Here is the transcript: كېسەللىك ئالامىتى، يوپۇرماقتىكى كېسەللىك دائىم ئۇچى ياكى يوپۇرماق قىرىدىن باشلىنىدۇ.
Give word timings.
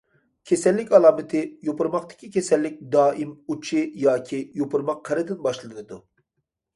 كېسەللىك 0.51 0.93
ئالامىتى، 0.97 1.41
يوپۇرماقتىكى 1.67 2.29
كېسەللىك 2.35 2.79
دائىم 2.95 3.33
ئۇچى 3.55 3.83
ياكى 4.05 4.39
يوپۇرماق 4.63 5.03
قىرىدىن 5.11 5.41
باشلىنىدۇ. 5.49 6.01